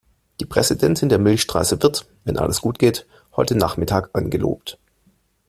Die 0.39 0.45
Präsidentin 0.47 1.09
der 1.09 1.19
Milchstraße 1.19 1.83
wird, 1.83 2.07
wenn 2.23 2.39
alles 2.39 2.61
gut 2.61 2.79
geht, 2.79 3.05
heute 3.35 3.53
Nachmittag 3.53 4.09
angelobt. 4.13 4.79